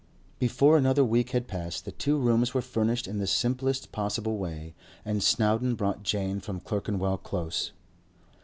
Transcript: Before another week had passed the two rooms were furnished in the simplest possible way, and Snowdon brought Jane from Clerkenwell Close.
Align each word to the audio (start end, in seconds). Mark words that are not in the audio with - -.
Before 0.39 0.77
another 0.77 1.05
week 1.05 1.29
had 1.29 1.47
passed 1.47 1.85
the 1.85 1.91
two 1.91 2.17
rooms 2.17 2.55
were 2.55 2.61
furnished 2.63 3.07
in 3.07 3.19
the 3.19 3.27
simplest 3.27 3.91
possible 3.91 4.39
way, 4.39 4.73
and 5.05 5.21
Snowdon 5.21 5.75
brought 5.75 6.01
Jane 6.01 6.39
from 6.39 6.59
Clerkenwell 6.59 7.19
Close. 7.19 7.71